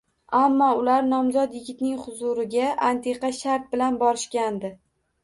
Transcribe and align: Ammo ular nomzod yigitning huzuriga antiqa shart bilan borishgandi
Ammo 0.37 0.67
ular 0.77 1.03
nomzod 1.09 1.53
yigitning 1.57 1.99
huzuriga 2.05 2.71
antiqa 2.87 3.31
shart 3.41 3.69
bilan 3.77 4.01
borishgandi 4.05 4.73